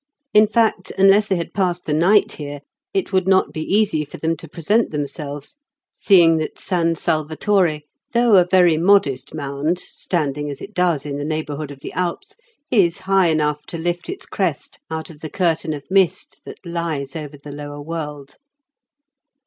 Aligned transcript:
In 0.33 0.47
fact, 0.47 0.91
unless 0.97 1.27
they 1.27 1.35
had 1.35 1.53
passed 1.53 1.85
the 1.85 1.93
night 1.93 2.31
here 2.31 2.61
it 2.91 3.13
would 3.13 3.27
not 3.27 3.53
be 3.53 3.61
easy 3.61 4.03
for 4.03 4.17
them 4.17 4.35
to 4.37 4.47
present 4.49 4.89
themselves, 4.89 5.57
seeing 5.93 6.37
that 6.37 6.57
San 6.59 6.95
Salvatore, 6.95 7.81
though 8.11 8.35
a 8.37 8.45
very 8.49 8.77
modest 8.77 9.35
mound, 9.35 9.77
standing 9.77 10.49
as 10.49 10.59
it 10.59 10.73
does 10.73 11.05
in 11.05 11.17
the 11.17 11.23
neighbourhood 11.23 11.69
of 11.69 11.81
the 11.81 11.93
Alps, 11.93 12.35
is 12.71 12.97
high 13.05 13.27
enough 13.27 13.67
to 13.67 13.77
lift 13.77 14.09
its 14.09 14.25
crest 14.25 14.79
out 14.89 15.11
of 15.11 15.19
the 15.21 15.29
curtain 15.29 15.71
of 15.71 15.83
mist 15.91 16.41
that 16.45 16.65
lies 16.65 17.15
over 17.15 17.37
the 17.37 17.51
lower 17.51 17.79
world. 17.79 18.37